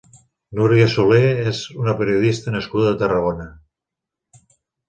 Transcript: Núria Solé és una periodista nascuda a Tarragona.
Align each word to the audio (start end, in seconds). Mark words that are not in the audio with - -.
Núria 0.59 0.87
Solé 0.93 1.19
és 1.51 1.59
una 1.83 1.95
periodista 2.01 2.57
nascuda 2.57 2.91
a 2.97 2.99
Tarragona. 3.05 3.49